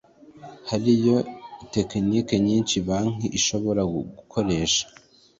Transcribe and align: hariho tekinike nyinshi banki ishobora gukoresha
hariho 0.69 1.15
tekinike 1.73 2.35
nyinshi 2.47 2.75
banki 2.87 3.27
ishobora 3.39 3.81
gukoresha 3.93 4.83